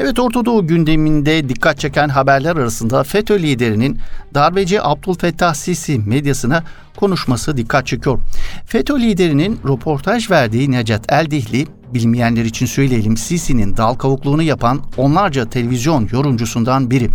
Evet 0.00 0.18
Orta 0.18 0.44
Doğu 0.44 0.66
gündeminde 0.66 1.48
dikkat 1.48 1.78
çeken 1.78 2.08
haberler 2.08 2.56
arasında 2.56 3.04
FETÖ 3.04 3.38
liderinin 3.38 3.98
darbeci 4.34 4.82
Abdülfettah 4.82 5.54
Sisi 5.54 5.98
medyasına 5.98 6.64
konuşması 6.96 7.56
dikkat 7.56 7.86
çekiyor. 7.86 8.18
FETÖ 8.66 9.00
liderinin 9.00 9.60
röportaj 9.68 10.30
verdiği 10.30 10.70
Necat 10.70 11.12
Eldihli, 11.12 11.66
bilmeyenler 11.94 12.44
için 12.44 12.66
söyleyelim 12.66 13.16
Sisi'nin 13.16 13.76
dal 13.76 13.94
kavukluğunu 13.94 14.42
yapan 14.42 14.80
onlarca 14.96 15.50
televizyon 15.50 16.08
yorumcusundan 16.12 16.90
biri. 16.90 17.10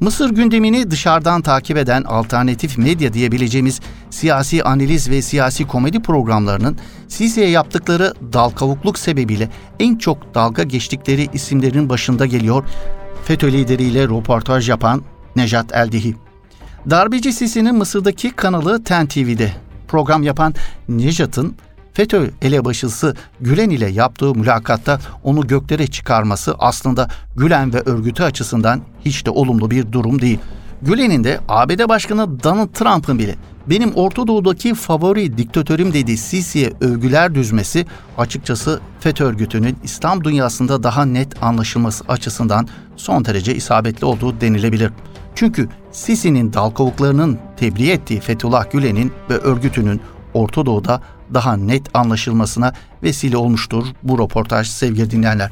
Mısır 0.00 0.30
gündemini 0.30 0.90
dışarıdan 0.90 1.42
takip 1.42 1.76
eden 1.76 2.02
alternatif 2.02 2.78
medya 2.78 3.12
diyebileceğimiz 3.12 3.80
siyasi 4.10 4.64
analiz 4.64 5.10
ve 5.10 5.22
siyasi 5.22 5.66
komedi 5.66 6.02
programlarının 6.02 6.78
Sisi'ye 7.08 7.48
yaptıkları 7.48 8.14
dal 8.32 8.50
kavukluk 8.50 8.98
sebebiyle 8.98 9.48
en 9.80 9.96
çok 9.96 10.34
dalga 10.34 10.62
geçtikleri 10.62 11.28
isimlerin 11.32 11.88
başında 11.88 12.26
geliyor. 12.26 12.64
FETÖ 13.24 13.52
lideriyle 13.52 14.04
röportaj 14.04 14.68
yapan 14.68 15.02
Nejat 15.36 15.72
Eldihi. 15.74 16.14
Darbeci 16.90 17.32
Sisi'nin 17.32 17.74
Mısır'daki 17.74 18.30
kanalı 18.30 18.84
TEN 18.84 19.06
TV'de 19.06 19.52
program 19.88 20.22
yapan 20.22 20.54
Nejat'ın 20.88 21.54
FETÖ 21.94 22.30
elebaşısı 22.42 23.14
Gülen 23.40 23.70
ile 23.70 23.90
yaptığı 23.90 24.34
mülakatta 24.34 24.98
onu 25.22 25.46
göklere 25.46 25.86
çıkarması 25.86 26.54
aslında 26.58 27.08
Gülen 27.36 27.74
ve 27.74 27.80
örgütü 27.80 28.22
açısından 28.22 28.80
hiç 29.04 29.26
de 29.26 29.30
olumlu 29.30 29.70
bir 29.70 29.92
durum 29.92 30.20
değil. 30.20 30.38
Gülen'in 30.82 31.24
de 31.24 31.40
ABD 31.48 31.88
Başkanı 31.88 32.42
Donald 32.42 32.68
Trump'ın 32.68 33.18
bile 33.18 33.34
benim 33.66 33.92
Orta 33.94 34.26
Doğu'daki 34.26 34.74
favori 34.74 35.38
diktatörüm 35.38 35.92
dediği 35.92 36.16
Sisi'ye 36.16 36.72
övgüler 36.80 37.34
düzmesi 37.34 37.86
açıkçası 38.18 38.80
FETÖ 39.00 39.24
örgütünün 39.24 39.76
İslam 39.84 40.24
dünyasında 40.24 40.82
daha 40.82 41.04
net 41.04 41.42
anlaşılması 41.42 42.04
açısından 42.08 42.68
son 42.96 43.24
derece 43.24 43.54
isabetli 43.54 44.04
olduğu 44.04 44.40
denilebilir. 44.40 44.92
Çünkü 45.34 45.68
Sisi'nin 45.92 46.52
dal 46.52 46.70
kavuklarının 46.70 47.38
tebliğ 47.56 47.90
ettiği 47.90 48.20
Fethullah 48.20 48.70
Gülen'in 48.70 49.12
ve 49.30 49.34
örgütünün 49.34 50.00
Orta 50.34 50.66
Doğu'da 50.66 51.00
daha 51.34 51.56
net 51.56 51.96
anlaşılmasına 51.96 52.72
vesile 53.02 53.36
olmuştur 53.36 53.84
bu 54.02 54.18
röportaj 54.18 54.68
sevgili 54.68 55.10
dinleyenler. 55.10 55.50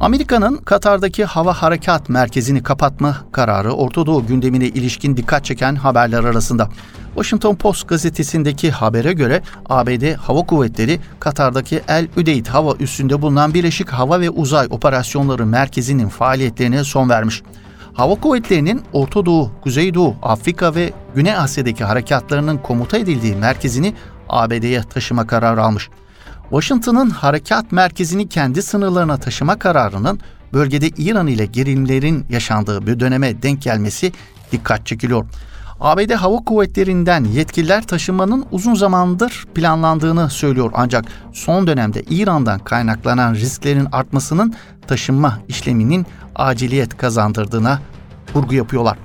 Amerika'nın 0.00 0.56
Katar'daki 0.56 1.24
hava 1.24 1.52
harekat 1.52 2.08
merkezini 2.08 2.62
kapatma 2.62 3.16
kararı 3.32 3.72
Orta 3.72 4.06
Doğu 4.06 4.26
gündemine 4.26 4.66
ilişkin 4.66 5.16
dikkat 5.16 5.44
çeken 5.44 5.74
haberler 5.74 6.24
arasında. 6.24 6.68
Washington 7.14 7.54
Post 7.54 7.88
gazetesindeki 7.88 8.70
habere 8.70 9.12
göre 9.12 9.42
ABD 9.68 10.14
Hava 10.14 10.46
Kuvvetleri 10.46 11.00
Katar'daki 11.20 11.82
El 11.88 12.08
Üdeyd 12.16 12.46
hava 12.46 12.74
üssünde 12.80 13.22
bulunan 13.22 13.54
Birleşik 13.54 13.88
Hava 13.88 14.20
ve 14.20 14.30
Uzay 14.30 14.66
Operasyonları 14.70 15.46
Merkezi'nin 15.46 16.08
faaliyetlerine 16.08 16.84
son 16.84 17.08
vermiş. 17.08 17.42
Hava 17.98 18.14
Kuvvetleri'nin 18.14 18.82
Orta 18.92 19.26
Doğu, 19.26 19.50
Kuzeydoğu, 19.60 20.16
Afrika 20.22 20.74
ve 20.74 20.92
Güney 21.14 21.36
Asya'daki 21.36 21.84
harekatlarının 21.84 22.58
komuta 22.58 22.98
edildiği 22.98 23.36
merkezini 23.36 23.94
ABD'ye 24.28 24.82
taşıma 24.82 25.26
kararı 25.26 25.62
almış. 25.62 25.90
Washington'ın 26.42 27.10
harekat 27.10 27.72
merkezini 27.72 28.28
kendi 28.28 28.62
sınırlarına 28.62 29.16
taşıma 29.16 29.58
kararının 29.58 30.20
bölgede 30.52 30.88
İran 30.88 31.26
ile 31.26 31.46
gerilimlerin 31.46 32.26
yaşandığı 32.30 32.86
bir 32.86 33.00
döneme 33.00 33.42
denk 33.42 33.62
gelmesi 33.62 34.12
dikkat 34.52 34.86
çekiliyor. 34.86 35.24
ABD 35.80 36.12
Hava 36.12 36.36
Kuvvetleri'nden 36.36 37.24
yetkililer 37.24 37.86
taşımanın 37.86 38.46
uzun 38.50 38.74
zamandır 38.74 39.46
planlandığını 39.54 40.30
söylüyor 40.30 40.70
ancak 40.74 41.04
son 41.32 41.66
dönemde 41.66 42.02
İran'dan 42.02 42.58
kaynaklanan 42.58 43.34
risklerin 43.34 43.88
artmasının 43.92 44.54
taşınma 44.86 45.38
işleminin 45.48 46.06
aciliyet 46.38 46.96
kazandırdığına 46.96 47.80
vurgu 48.34 48.54
yapıyorlar. 48.54 48.98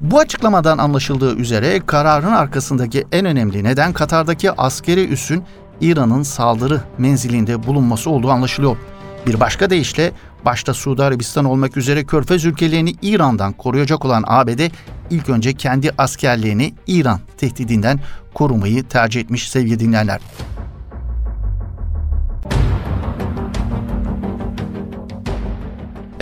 Bu 0.00 0.18
açıklamadan 0.18 0.78
anlaşıldığı 0.78 1.36
üzere 1.36 1.80
kararın 1.86 2.32
arkasındaki 2.32 3.04
en 3.12 3.26
önemli 3.26 3.64
neden 3.64 3.92
Katar'daki 3.92 4.52
askeri 4.52 5.08
üssün 5.08 5.44
İran'ın 5.80 6.22
saldırı 6.22 6.80
menzilinde 6.98 7.66
bulunması 7.66 8.10
olduğu 8.10 8.30
anlaşılıyor. 8.30 8.76
Bir 9.26 9.40
başka 9.40 9.70
deyişle 9.70 10.12
başta 10.44 10.74
Suudi 10.74 11.02
Arabistan 11.02 11.44
olmak 11.44 11.76
üzere 11.76 12.04
Körfez 12.04 12.44
ülkelerini 12.44 12.94
İran'dan 13.02 13.52
koruyacak 13.52 14.04
olan 14.04 14.24
ABD 14.26 14.60
ilk 15.10 15.28
önce 15.28 15.52
kendi 15.52 15.90
askerlerini 15.98 16.74
İran 16.86 17.20
tehdidinden 17.36 18.00
korumayı 18.34 18.88
tercih 18.88 19.20
etmiş 19.20 19.50
sevgili 19.50 19.80
dinleyenler. 19.80 20.20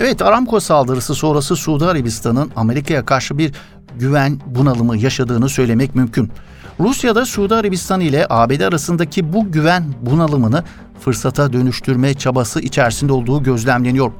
Evet 0.03 0.21
Aramco 0.21 0.59
saldırısı 0.59 1.15
sonrası 1.15 1.55
Suudi 1.55 1.85
Arabistan'ın 1.85 2.51
Amerika'ya 2.55 3.05
karşı 3.05 3.37
bir 3.37 3.51
güven 3.99 4.39
bunalımı 4.45 4.97
yaşadığını 4.97 5.49
söylemek 5.49 5.95
mümkün. 5.95 6.31
Rusya'da 6.79 7.25
Suudi 7.25 7.55
Arabistan 7.55 8.01
ile 8.01 8.25
ABD 8.29 8.61
arasındaki 8.61 9.33
bu 9.33 9.51
güven 9.51 9.85
bunalımını 10.01 10.63
fırsata 10.99 11.53
dönüştürme 11.53 12.13
çabası 12.13 12.59
içerisinde 12.61 13.13
olduğu 13.13 13.43
gözlemleniyor. 13.43 14.11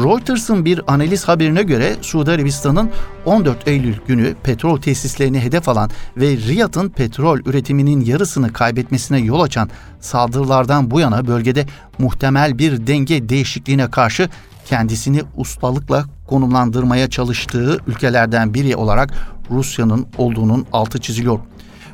Reuters'ın 0.00 0.64
bir 0.64 0.92
analiz 0.92 1.28
haberine 1.28 1.62
göre 1.62 1.96
Suudi 2.00 2.30
Arabistan'ın 2.30 2.90
14 3.24 3.68
Eylül 3.68 3.96
günü 4.06 4.34
petrol 4.42 4.80
tesislerini 4.80 5.40
hedef 5.40 5.68
alan 5.68 5.90
ve 6.16 6.36
Riyad'ın 6.36 6.88
petrol 6.88 7.38
üretiminin 7.38 8.00
yarısını 8.00 8.52
kaybetmesine 8.52 9.18
yol 9.18 9.40
açan 9.40 9.70
saldırılardan 10.00 10.90
bu 10.90 11.00
yana 11.00 11.26
bölgede 11.26 11.66
muhtemel 11.98 12.58
bir 12.58 12.86
denge 12.86 13.28
değişikliğine 13.28 13.90
karşı 13.90 14.28
kendisini 14.70 15.22
ustalıkla 15.36 16.04
konumlandırmaya 16.26 17.10
çalıştığı 17.10 17.78
ülkelerden 17.86 18.54
biri 18.54 18.76
olarak 18.76 19.10
Rusya'nın 19.50 20.06
olduğunun 20.18 20.66
altı 20.72 21.00
çiziliyor. 21.00 21.38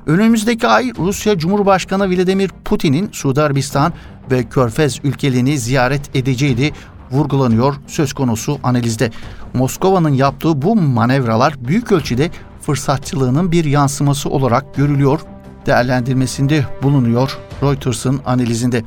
Önümüzdeki 0.07 0.67
ay 0.67 0.93
Rusya 0.99 1.39
Cumhurbaşkanı 1.39 2.11
Vladimir 2.11 2.51
Putin'in 2.65 3.09
Suudi 3.13 3.43
Arabistan 3.43 3.93
ve 4.31 4.45
Körfez 4.45 4.99
ülkelerini 5.05 5.59
ziyaret 5.59 6.17
edeceği 6.17 6.59
de 6.59 6.71
vurgulanıyor 7.11 7.75
söz 7.87 8.13
konusu 8.13 8.59
analizde. 8.63 9.11
Moskova'nın 9.55 10.15
yaptığı 10.15 10.63
bu 10.63 10.77
manevralar 10.77 11.55
büyük 11.69 11.93
ölçüde 11.93 12.31
fırsatçılığının 12.63 13.53
bir 13.53 13.65
yansıması 13.65 14.29
olarak 14.29 14.75
görülüyor 14.75 15.21
değerlendirmesinde 15.67 16.65
bulunuyor 16.83 17.39
Reuters'ın 17.63 18.21
analizinde. 18.27 18.83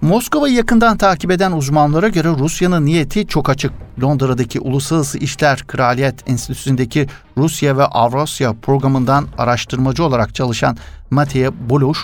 Moskova'yı 0.00 0.54
yakından 0.54 0.96
takip 0.96 1.30
eden 1.30 1.52
uzmanlara 1.52 2.08
göre 2.08 2.28
Rusya'nın 2.28 2.84
niyeti 2.84 3.26
çok 3.26 3.50
açık. 3.50 3.72
Londra'daki 4.02 4.60
Uluslararası 4.60 5.18
İşler 5.18 5.62
Kraliyet 5.66 6.30
Enstitüsü'ndeki 6.30 7.06
Rusya 7.36 7.76
ve 7.76 7.84
Avrasya 7.84 8.54
programından 8.62 9.26
araştırmacı 9.38 10.04
olarak 10.04 10.34
çalışan 10.34 10.76
Matej 11.10 11.50
Boluş, 11.68 11.98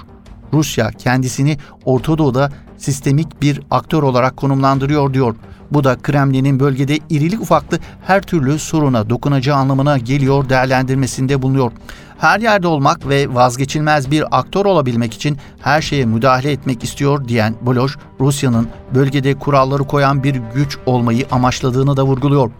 Rusya 0.53 0.91
kendisini 0.91 1.59
Orta 1.85 2.19
Doğu'da 2.19 2.51
sistemik 2.77 3.43
bir 3.43 3.61
aktör 3.71 4.03
olarak 4.03 4.37
konumlandırıyor 4.37 5.15
diyor. 5.15 5.35
Bu 5.71 5.85
da 5.85 5.97
Kremlin'in 6.03 6.61
bölgede 6.61 6.99
irilik 7.11 7.41
ufaklı 7.41 7.79
her 8.07 8.23
türlü 8.23 8.59
soruna 8.59 9.11
dokunacağı 9.11 9.57
anlamına 9.57 9.99
geliyor 9.99 10.49
değerlendirmesinde 10.49 11.43
bulunuyor. 11.43 11.73
Her 12.19 12.41
yerde 12.41 12.67
olmak 12.67 13.09
ve 13.09 13.35
vazgeçilmez 13.35 14.11
bir 14.11 14.39
aktör 14.39 14.65
olabilmek 14.65 15.15
için 15.15 15.39
her 15.61 15.83
şeye 15.83 16.05
müdahale 16.05 16.53
etmek 16.53 16.85
istiyor 16.85 17.29
diyen 17.29 17.55
Boloş, 17.63 17.99
Rusya'nın 18.21 18.69
bölgede 18.95 19.35
kuralları 19.35 19.85
koyan 19.85 20.25
bir 20.25 20.41
güç 20.55 20.79
olmayı 20.87 21.27
amaçladığını 21.31 21.97
da 21.97 22.05
vurguluyor. 22.05 22.51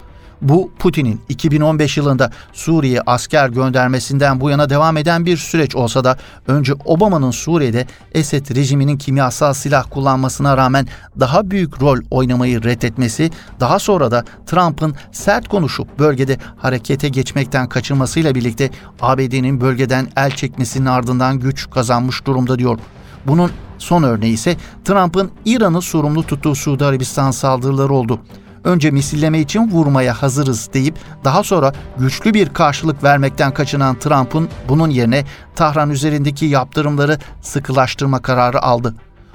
Bu 0.43 0.71
Putin'in 0.79 1.21
2015 1.29 1.97
yılında 1.97 2.31
Suriye 2.53 3.01
asker 3.07 3.49
göndermesinden 3.49 4.41
bu 4.41 4.51
yana 4.51 4.71
devam 4.71 4.97
eden 4.97 5.27
bir 5.27 5.37
süreç 5.37 5.77
olsa 5.77 6.05
da 6.05 6.17
önce 6.47 6.73
Obama'nın 6.85 7.31
Suriye'de 7.31 7.87
Esed 8.13 8.57
rejiminin 8.57 8.99
kimyasal 8.99 9.53
silah 9.53 9.85
kullanmasına 9.91 10.57
rağmen 10.57 10.87
daha 11.21 11.51
büyük 11.51 11.83
rol 11.83 11.99
oynamayı 12.11 12.65
reddetmesi, 12.65 13.31
daha 13.61 13.79
sonra 13.79 14.11
da 14.11 14.25
Trump'ın 14.47 14.95
sert 15.13 15.49
konuşup 15.49 15.99
bölgede 15.99 16.37
harekete 16.57 17.09
geçmekten 17.09 17.69
kaçırmasıyla 17.69 18.35
birlikte 18.35 18.71
ABD'nin 19.01 19.61
bölgeden 19.61 20.09
el 20.17 20.31
çekmesinin 20.31 20.87
ardından 20.87 21.41
güç 21.41 21.71
kazanmış 21.71 22.27
durumda 22.27 22.59
diyor. 22.59 22.79
Bunun 23.27 23.51
son 23.79 24.03
örneği 24.03 24.33
ise 24.33 24.57
Trump'ın 24.85 25.31
İran'ı 25.45 25.83
sorumlu 25.83 26.23
tuttuğu 26.23 26.55
Suudi 26.55 26.85
Arabistan 26.85 27.31
saldırıları 27.31 27.93
oldu 27.93 28.21
önce 28.65 28.91
misilleme 28.91 29.41
için 29.41 29.71
vurmaya 29.71 30.23
hazırız 30.23 30.71
deyip 30.75 30.95
daha 31.25 31.43
sonra 31.43 31.73
güçlü 31.99 32.35
bir 32.35 32.49
karşılık 32.49 33.05
vermekten 33.05 33.55
kaçınan 33.55 33.99
Trump'ın 33.99 34.49
bunun 34.69 34.91
yerine 34.91 35.25
Tahran 35.55 35.91
üzerindeki 35.91 36.47
yaptırımları 36.47 37.19
sıkılaştırma 37.41 38.23
kararı 38.23 38.63
aldı. 38.63 38.95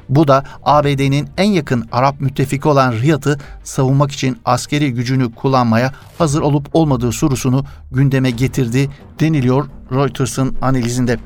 Bu 0.10 0.28
da 0.28 0.44
ABD'nin 0.64 1.30
en 1.38 1.52
yakın 1.52 1.88
Arap 1.92 2.22
müttefiki 2.22 2.68
olan 2.68 2.92
Riyad'ı 2.92 3.40
savunmak 3.64 4.12
için 4.12 4.38
askeri 4.46 4.94
gücünü 4.94 5.36
kullanmaya 5.36 5.92
hazır 6.18 6.42
olup 6.42 6.68
olmadığı 6.74 7.12
sorusunu 7.12 7.66
gündeme 7.92 8.32
getirdi 8.32 8.90
deniliyor 9.20 9.66
Reuters'ın 9.92 10.56
analizinde. 10.62 11.18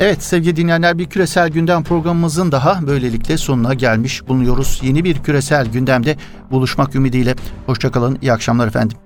Evet 0.00 0.22
sevgili 0.22 0.56
dinleyenler 0.56 0.98
bir 0.98 1.06
küresel 1.06 1.48
gündem 1.48 1.84
programımızın 1.84 2.52
daha 2.52 2.86
böylelikle 2.86 3.36
sonuna 3.36 3.74
gelmiş 3.74 4.28
bulunuyoruz. 4.28 4.80
Yeni 4.82 5.04
bir 5.04 5.22
küresel 5.22 5.66
gündemde 5.66 6.16
buluşmak 6.50 6.94
ümidiyle. 6.94 7.34
Hoşçakalın, 7.66 8.18
iyi 8.22 8.32
akşamlar 8.32 8.66
efendim. 8.66 8.98